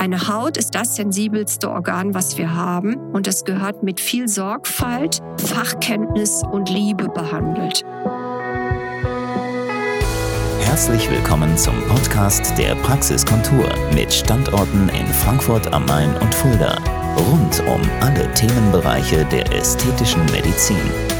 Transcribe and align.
Eine 0.00 0.28
Haut 0.28 0.56
ist 0.56 0.74
das 0.74 0.96
sensibelste 0.96 1.70
Organ, 1.70 2.14
was 2.14 2.38
wir 2.38 2.54
haben 2.54 2.96
und 3.12 3.26
es 3.26 3.44
gehört 3.44 3.82
mit 3.82 4.00
viel 4.00 4.28
Sorgfalt, 4.28 5.20
Fachkenntnis 5.36 6.42
und 6.50 6.70
Liebe 6.70 7.10
behandelt. 7.10 7.84
Herzlich 10.60 11.10
willkommen 11.10 11.54
zum 11.58 11.74
Podcast 11.86 12.56
der 12.56 12.76
Praxiskontur 12.76 13.68
mit 13.94 14.10
Standorten 14.10 14.88
in 14.88 15.06
Frankfurt 15.06 15.70
am 15.70 15.84
Main 15.84 16.16
und 16.16 16.34
Fulda. 16.34 16.78
Rund 17.18 17.62
um 17.68 17.82
alle 18.00 18.32
Themenbereiche 18.32 19.26
der 19.26 19.52
ästhetischen 19.52 20.24
Medizin. 20.32 21.19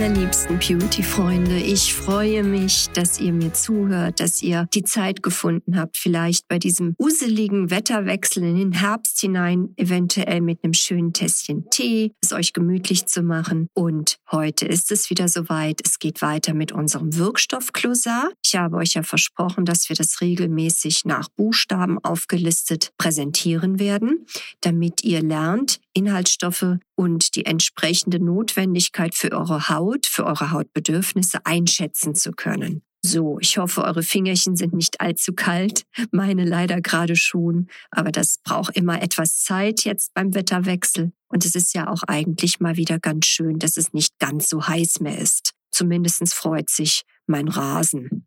Allerliebsten 0.00 0.58
Beauty-Freunde. 0.58 1.58
Ich 1.58 1.92
freue 1.92 2.42
mich, 2.42 2.88
dass 2.94 3.20
ihr 3.20 3.34
mir 3.34 3.52
zuhört, 3.52 4.18
dass 4.18 4.40
ihr 4.40 4.66
die 4.72 4.82
Zeit 4.82 5.22
gefunden 5.22 5.78
habt, 5.78 5.98
vielleicht 5.98 6.48
bei 6.48 6.58
diesem 6.58 6.94
useligen 6.98 7.70
Wetterwechsel 7.70 8.44
in 8.44 8.56
den 8.56 8.72
Herbst 8.72 9.20
hinein, 9.20 9.74
eventuell 9.76 10.40
mit 10.40 10.64
einem 10.64 10.72
schönen 10.72 11.12
Tässchen 11.12 11.68
Tee, 11.68 12.14
es 12.22 12.32
euch 12.32 12.54
gemütlich 12.54 13.04
zu 13.08 13.22
machen. 13.22 13.68
Und 13.74 14.16
heute 14.32 14.64
ist 14.64 14.90
es 14.90 15.10
wieder 15.10 15.28
soweit. 15.28 15.82
Es 15.84 15.98
geht 15.98 16.22
weiter 16.22 16.54
mit 16.54 16.72
unserem 16.72 17.14
Wirkstoff 17.18 17.74
Closar. 17.74 18.30
Ich 18.42 18.56
habe 18.56 18.78
euch 18.78 18.94
ja 18.94 19.02
versprochen, 19.02 19.66
dass 19.66 19.90
wir 19.90 19.96
das 19.96 20.22
regelmäßig 20.22 21.04
nach 21.04 21.28
Buchstaben 21.28 22.02
aufgelistet 22.02 22.94
präsentieren 22.96 23.78
werden, 23.78 24.24
damit 24.62 25.04
ihr 25.04 25.20
lernt, 25.22 25.78
Inhaltsstoffe 25.92 26.78
und 26.94 27.34
die 27.34 27.46
entsprechende 27.46 28.22
Notwendigkeit 28.22 29.14
für 29.14 29.32
eure 29.32 29.68
Haut, 29.68 30.06
für 30.06 30.24
eure 30.24 30.50
Hautbedürfnisse 30.50 31.44
einschätzen 31.44 32.14
zu 32.14 32.32
können. 32.32 32.82
So, 33.02 33.38
ich 33.40 33.56
hoffe, 33.56 33.82
eure 33.82 34.02
Fingerchen 34.02 34.56
sind 34.56 34.74
nicht 34.74 35.00
allzu 35.00 35.32
kalt, 35.32 35.84
meine 36.10 36.44
leider 36.44 36.80
gerade 36.80 37.16
schon, 37.16 37.68
aber 37.90 38.12
das 38.12 38.38
braucht 38.44 38.76
immer 38.76 39.02
etwas 39.02 39.42
Zeit 39.42 39.84
jetzt 39.84 40.12
beim 40.12 40.34
Wetterwechsel 40.34 41.12
und 41.28 41.44
es 41.44 41.54
ist 41.54 41.74
ja 41.74 41.88
auch 41.88 42.02
eigentlich 42.06 42.60
mal 42.60 42.76
wieder 42.76 42.98
ganz 42.98 43.26
schön, 43.26 43.58
dass 43.58 43.76
es 43.76 43.92
nicht 43.92 44.18
ganz 44.18 44.48
so 44.48 44.66
heiß 44.66 45.00
mehr 45.00 45.18
ist. 45.18 45.52
Zumindestens 45.70 46.34
freut 46.34 46.68
sich 46.68 47.02
mein 47.26 47.48
Rasen. 47.48 48.26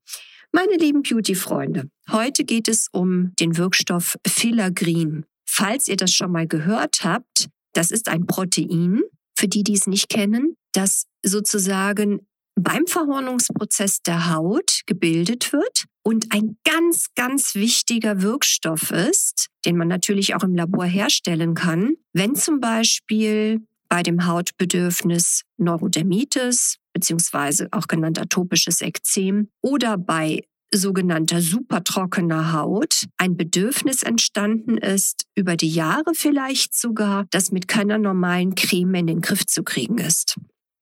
Meine 0.51 0.75
lieben 0.77 1.03
Beauty-Freunde, 1.03 1.89
heute 2.11 2.43
geht 2.43 2.67
es 2.67 2.87
um 2.91 3.33
den 3.39 3.57
Wirkstoff 3.57 4.17
Filagrin. 4.25 5.25
Falls 5.55 5.87
ihr 5.87 5.97
das 5.97 6.11
schon 6.11 6.31
mal 6.31 6.47
gehört 6.47 7.03
habt, 7.03 7.47
das 7.73 7.91
ist 7.91 8.09
ein 8.09 8.25
Protein, 8.25 9.01
für 9.37 9.47
die, 9.47 9.63
die 9.63 9.73
es 9.73 9.85
nicht 9.85 10.09
kennen, 10.09 10.55
das 10.71 11.05
sozusagen 11.21 12.25
beim 12.55 12.87
Verhornungsprozess 12.87 14.01
der 14.01 14.33
Haut 14.33 14.81
gebildet 14.87 15.53
wird 15.53 15.85
und 16.01 16.33
ein 16.33 16.57
ganz, 16.63 17.09
ganz 17.13 17.53
wichtiger 17.53 18.23
Wirkstoff 18.23 18.89
ist, 18.89 19.49
den 19.63 19.77
man 19.77 19.87
natürlich 19.87 20.33
auch 20.33 20.43
im 20.43 20.55
Labor 20.55 20.85
herstellen 20.85 21.53
kann, 21.53 21.97
wenn 22.13 22.33
zum 22.33 22.59
Beispiel 22.59 23.61
bei 23.89 24.01
dem 24.01 24.25
Hautbedürfnis 24.25 25.43
Neurodermitis 25.57 26.77
beziehungsweise 26.93 27.67
auch 27.69 27.85
genannt 27.85 28.17
atopisches 28.17 28.81
Ekzem 28.81 29.51
oder 29.61 29.99
bei 29.99 30.41
sogenannter 30.77 31.41
supertrockener 31.41 32.53
Haut 32.53 33.05
ein 33.17 33.37
Bedürfnis 33.37 34.03
entstanden 34.03 34.77
ist, 34.77 35.25
über 35.35 35.55
die 35.55 35.69
Jahre 35.69 36.13
vielleicht 36.13 36.75
sogar, 36.75 37.25
das 37.31 37.51
mit 37.51 37.67
keiner 37.67 37.97
normalen 37.97 38.55
Creme 38.55 38.95
in 38.95 39.07
den 39.07 39.21
Griff 39.21 39.45
zu 39.45 39.63
kriegen 39.63 39.97
ist. 39.97 40.37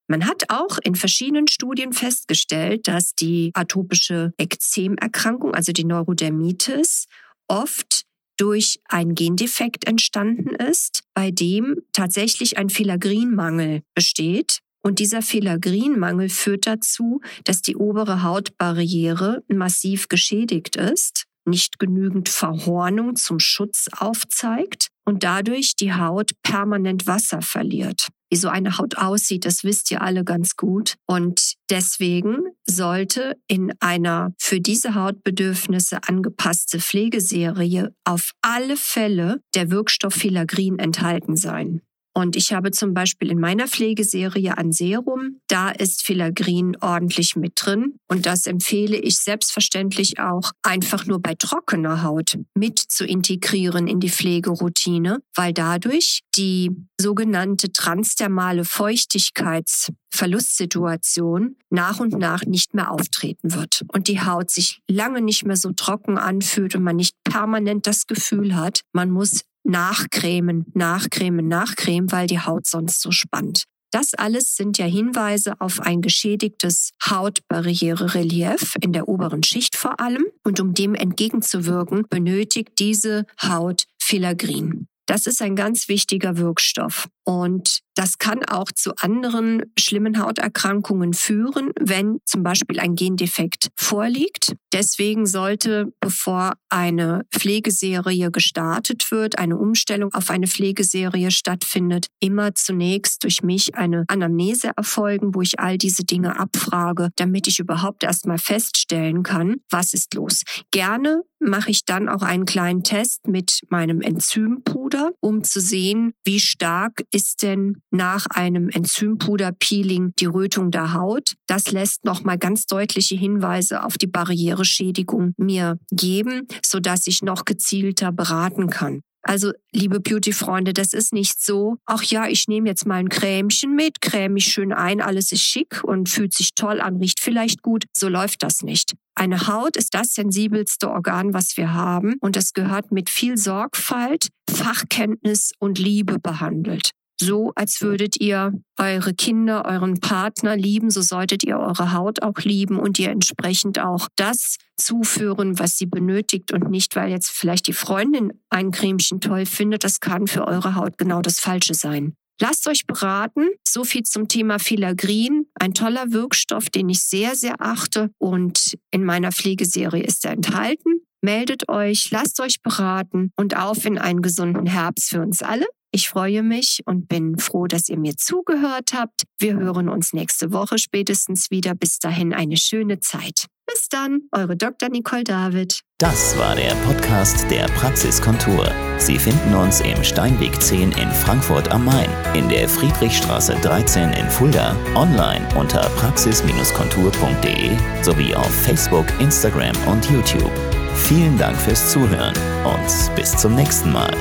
Man 0.08 0.28
hat 0.28 0.50
auch 0.50 0.78
in 0.84 0.96
verschiedenen 0.96 1.48
Studien 1.48 1.94
festgestellt, 1.94 2.88
dass 2.88 3.16
die 3.16 3.52
atopische 3.54 4.34
Ekzemerkrankung, 4.38 5.54
also 5.54 5.72
die 5.72 5.86
Neurodermitis, 5.86 7.06
oft 7.48 8.04
durch 8.38 8.80
einen 8.90 9.16
Gendefekt 9.16 9.88
entstanden 9.88 10.56
ist, 10.56 11.04
bei 11.14 11.32
dem 11.32 11.78
tatsächlich 11.94 12.58
ein 12.58 12.70
Filagrinmangel 12.70 13.84
besteht. 13.94 14.60
Und 14.84 15.00
dieser 15.00 15.22
Filagrinmangel 15.22 16.30
führt 16.30 16.66
dazu, 16.66 17.22
dass 17.44 17.62
die 17.62 17.76
obere 17.76 18.24
Hautbarriere 18.24 19.44
massiv 19.48 20.08
geschädigt 20.08 20.76
ist, 20.76 21.26
nicht 21.46 21.80
genügend 21.80 22.30
Verhornung 22.30 23.16
zum 23.16 23.40
Schutz 23.40 23.88
aufzeigt 23.98 24.88
und 25.06 25.24
dadurch 25.24 25.76
die 25.76 25.94
Haut 25.94 26.32
permanent 26.44 27.08
Wasser 27.08 27.42
verliert. 27.42 28.08
Wie 28.32 28.38
so 28.38 28.48
eine 28.48 28.78
Haut 28.78 28.98
aussieht, 28.98 29.46
das 29.46 29.66
wisst 29.66 29.92
ihr 29.92 30.02
alle 30.02 30.24
ganz 30.24 30.56
gut. 30.56 30.96
Und 31.06 31.56
deswegen 31.70 32.38
sollte 32.66 33.36
in 33.48 33.74
einer 33.82 34.34
für 34.38 34.62
diese 34.62 34.96
Hautbedürfnisse 34.96 36.00
angepasste 36.08 36.80
Pflegeserie 36.80 37.94
auf 38.06 38.32
alle 38.42 38.78
Fälle 38.78 39.42
der 39.54 39.70
Wirkstoff 39.70 40.14
Filagrin 40.14 40.80
enthalten 40.80 41.36
sein. 41.36 41.82
Und 42.14 42.36
ich 42.36 42.52
habe 42.52 42.72
zum 42.72 42.94
Beispiel 42.94 43.32
in 43.32 43.40
meiner 43.40 43.68
Pflegeserie 43.68 44.58
an 44.58 44.72
Serum, 44.72 45.38
da 45.48 45.70
ist 45.70 46.02
Filagrin 46.04 46.76
ordentlich 46.82 47.36
mit 47.36 47.54
drin. 47.56 47.98
Und 48.10 48.26
das 48.26 48.48
empfehle 48.48 48.98
ich 48.98 49.18
selbstverständlich 49.18 50.20
auch 50.20 50.52
einfach 50.62 51.06
nur 51.06 51.22
bei 51.22 51.36
trockener 51.36 52.04
Haut 52.04 52.38
mit 52.54 52.80
zu 52.80 53.06
integrieren 53.06 53.88
in 53.88 54.02
die 54.02 54.10
Pflegeroutine, 54.10 55.20
weil 55.36 55.54
dadurch 55.54 56.22
die 56.36 56.72
sogenannte 57.00 57.72
transdermale 57.72 58.66
Feuchtigkeitsverlustsituation 58.66 61.56
nach 61.70 62.00
und 62.00 62.18
nach 62.18 62.44
nicht 62.46 62.74
mehr 62.74 62.90
auftreten 62.92 63.54
wird 63.54 63.84
und 63.94 64.08
die 64.08 64.22
Haut 64.22 64.50
sich 64.52 64.82
lange 64.90 65.22
nicht 65.22 65.46
mehr 65.46 65.56
so 65.56 65.72
trocken 65.72 66.18
anfühlt 66.18 66.76
und 66.76 66.84
man 66.84 66.98
nicht 66.98 67.16
permanent 67.24 67.88
das 67.88 68.08
Gefühl 68.08 68.56
hat, 68.56 68.82
man 68.94 69.12
muss 69.12 69.44
nachcremen, 69.64 70.66
nachcremen, 70.74 71.48
nachcremen, 71.48 72.12
weil 72.12 72.28
die 72.28 72.40
Haut 72.40 72.66
sonst 72.66 73.02
so 73.02 73.12
spannt. 73.12 73.66
Das 73.92 74.14
alles 74.14 74.56
sind 74.56 74.78
ja 74.78 74.86
Hinweise 74.86 75.60
auf 75.60 75.82
ein 75.82 76.02
geschädigtes 76.02 76.92
Hautbarriererelief 77.10 78.76
in 78.80 78.94
der 78.94 79.10
oberen 79.10 79.44
Schicht 79.44 79.76
vor 79.76 80.00
allem. 80.00 80.26
Und 80.46 80.62
um 80.62 80.74
dem 80.74 80.96
entgegenzuwirken, 80.96 82.06
benötigt 82.10 82.80
diese 82.80 83.26
Haut 83.42 83.84
Filagrin. 84.02 84.88
Das 85.08 85.26
ist 85.28 85.42
ein 85.42 85.58
ganz 85.58 85.90
wichtiger 85.90 86.38
Wirkstoff. 86.38 87.10
Und 87.24 87.82
das 87.96 88.18
kann 88.18 88.44
auch 88.46 88.72
zu 88.72 88.94
anderen 88.98 89.64
schlimmen 89.78 90.20
Hauterkrankungen 90.20 91.14
führen, 91.14 91.72
wenn 91.80 92.20
zum 92.26 92.42
Beispiel 92.42 92.80
ein 92.80 92.96
Gendefekt 92.96 93.70
vorliegt. 93.76 94.56
Deswegen 94.74 95.26
sollte, 95.26 95.94
bevor 96.00 96.54
eine 96.70 97.26
Pflegeserie 97.32 98.32
gestartet 98.32 99.12
wird, 99.12 99.38
eine 99.38 99.58
Umstellung 99.58 100.14
auf 100.14 100.30
eine 100.30 100.48
Pflegeserie 100.48 101.32
stattfindet, 101.32 102.08
immer 102.22 102.56
zunächst 102.56 103.24
durch 103.24 103.44
mich 103.44 103.76
eine 103.76 104.06
Anamnese 104.08 104.72
erfolgen, 104.76 105.36
wo 105.36 105.42
ich 105.42 105.60
all 105.60 105.78
diese 105.78 106.04
Dinge 106.04 106.40
abfrage, 106.40 107.10
damit 107.18 107.48
ich 107.48 107.60
überhaupt 107.60 108.04
erstmal 108.04 108.38
feststellen 108.38 109.22
kann, 109.24 109.58
was 109.70 109.94
ist 109.94 110.14
los. 110.14 110.44
Gerne 110.72 111.24
mache 111.42 111.72
ich 111.72 111.86
dann 111.86 112.08
auch 112.08 112.22
einen 112.22 112.46
kleinen 112.46 112.84
Test 112.84 113.28
mit 113.28 113.62
meinem 113.70 114.00
Enzympuder, 114.00 115.12
um 115.20 115.44
zu 115.44 115.60
sehen, 115.60 116.14
wie 116.24 116.40
stark 116.40 117.04
ist 117.12 117.44
denn 117.44 117.82
nach 117.92 118.26
einem 118.28 118.70
Enzympuder-Peeling 118.70 120.14
die 120.20 120.26
Rötung 120.26 120.72
der 120.72 120.94
Haut. 120.94 121.36
Das 121.48 121.72
lässt 121.72 122.06
nochmal 122.06 122.38
ganz 122.38 122.66
deutliche 122.66 123.16
Hinweise 123.16 123.84
auf 123.84 123.98
die 123.98 124.08
Barriereschädigung 124.08 125.34
mir 125.38 125.78
geben, 125.92 126.48
sodass 126.66 127.08
ich 127.08 127.22
noch 127.22 127.46
gezielter 127.46 128.12
beraten 128.12 128.70
kann. 128.70 129.02
Also, 129.24 129.52
liebe 129.72 130.00
Beauty-Freunde, 130.00 130.74
das 130.74 130.94
ist 130.94 131.14
nicht 131.14 131.44
so, 131.44 131.78
ach 131.86 132.02
ja, 132.04 132.28
ich 132.28 132.48
nehme 132.48 132.68
jetzt 132.68 132.88
mal 132.88 132.96
ein 132.96 133.10
Cremchen 133.10 133.76
mit, 133.76 134.02
creme 134.02 134.34
mich 134.34 134.46
schön 134.46 134.74
ein, 134.74 135.00
alles 135.00 135.32
ist 135.32 135.44
schick 135.44 135.84
und 135.84 136.10
fühlt 136.10 136.34
sich 136.34 136.56
toll 136.56 136.82
an, 136.82 136.98
riecht 136.98 137.20
vielleicht 137.20 137.62
gut. 137.62 137.86
So 137.96 138.10
läuft 138.10 138.42
das 138.42 138.64
nicht. 138.64 138.96
Eine 139.14 139.48
Haut 139.48 139.78
ist 139.78 139.94
das 139.94 140.16
sensibelste 140.16 140.90
Organ, 140.90 141.34
was 141.36 141.56
wir 141.56 141.74
haben 141.74 142.16
und 142.20 142.36
es 142.36 142.54
gehört 142.54 142.92
mit 142.92 143.10
viel 143.12 143.38
Sorgfalt, 143.38 144.30
Fachkenntnis 144.50 145.52
und 145.60 145.78
Liebe 145.78 146.18
behandelt 146.18 146.92
so, 147.22 147.52
als 147.56 147.82
würdet 147.82 148.20
ihr 148.20 148.52
eure 148.80 149.14
Kinder, 149.14 149.66
euren 149.66 150.00
Partner 150.00 150.58
lieben, 150.58 150.90
so 150.90 151.02
solltet 151.02 151.44
ihr 151.44 151.58
eure 151.58 151.94
Haut 151.94 152.24
auch 152.24 152.40
lieben 152.40 152.80
und 152.80 152.98
ihr 152.98 153.12
entsprechend 153.12 153.80
auch 153.80 154.08
das 154.16 154.58
zuführen, 154.76 155.60
was 155.60 155.78
sie 155.78 155.86
benötigt 155.86 156.52
und 156.52 156.70
nicht, 156.70 156.96
weil 156.96 157.12
jetzt 157.12 157.30
vielleicht 157.30 157.68
die 157.68 157.74
Freundin 157.74 158.34
ein 158.50 158.72
Cremchen 158.72 159.22
toll 159.22 159.46
findet, 159.46 159.84
das 159.84 160.00
kann 160.00 160.26
für 160.26 160.48
eure 160.48 160.76
Haut 160.76 160.98
genau 160.98 161.22
das 161.22 161.40
Falsche 161.40 161.76
sein. 161.76 162.16
Lasst 162.42 162.68
euch 162.68 162.88
beraten. 162.88 163.50
So 163.68 163.84
viel 163.84 164.02
zum 164.02 164.28
Thema 164.28 164.58
Filagrin. 164.58 165.46
Ein 165.60 165.76
toller 165.76 166.12
Wirkstoff, 166.12 166.72
den 166.72 166.90
ich 166.90 167.02
sehr, 167.02 167.36
sehr 167.36 167.62
achte 167.62 168.10
und 168.18 168.80
in 168.90 169.04
meiner 169.04 169.32
Pflegeserie 169.32 170.02
ist 170.02 170.26
er 170.26 170.32
enthalten. 170.32 171.02
Meldet 171.22 171.70
euch, 171.70 172.10
lasst 172.10 172.40
euch 172.40 172.64
beraten 172.64 173.32
und 173.36 173.56
auf 173.56 173.86
in 173.86 174.00
einen 174.00 174.24
gesunden 174.24 174.66
Herbst 174.66 175.10
für 175.10 175.22
uns 175.22 175.44
alle. 175.44 175.68
Ich 175.94 176.08
freue 176.08 176.42
mich 176.42 176.80
und 176.86 177.10
bin 177.10 177.38
froh, 177.38 177.68
dass 177.68 177.90
ihr 177.90 177.98
mir 177.98 178.16
zugehört 178.16 178.92
habt. 178.94 179.24
Wir 179.38 179.56
hören 179.56 179.90
uns 179.90 180.14
nächste 180.14 180.54
Woche 180.54 180.78
spätestens 180.78 181.52
wieder. 181.52 181.76
Bis 181.76 182.00
dahin 182.00 182.34
eine 182.34 182.56
schöne 182.56 183.02
Zeit. 183.02 183.48
Bis 183.68 183.90
dann, 183.90 184.22
eure 184.32 184.56
Dr. 184.56 184.90
Nicole 184.90 185.24
David. 185.26 185.82
Das 185.98 186.38
war 186.38 186.56
der 186.56 186.74
Podcast 186.86 187.50
der 187.52 187.66
Praxiskontur. 187.68 188.72
Sie 188.98 189.20
finden 189.20 189.54
uns 189.54 189.82
im 189.82 190.04
Steinweg 190.04 190.62
10 190.62 190.94
in 190.94 191.12
Frankfurt 191.12 191.70
am 191.72 191.86
Main, 191.86 192.10
in 192.34 192.48
der 192.48 192.68
Friedrichstraße 192.70 193.56
13 193.62 194.14
in 194.14 194.30
Fulda, 194.30 194.76
online 194.96 195.48
unter 195.58 195.82
praxis-kontur.de 195.98 197.78
sowie 198.02 198.34
auf 198.34 198.54
Facebook, 198.64 199.08
Instagram 199.20 199.76
und 199.88 200.10
YouTube. 200.10 200.52
Vielen 200.96 201.38
Dank 201.38 201.58
fürs 201.58 201.92
Zuhören 201.92 202.34
und 202.64 203.16
bis 203.16 203.36
zum 203.38 203.56
nächsten 203.56 203.92
Mal. 203.92 204.12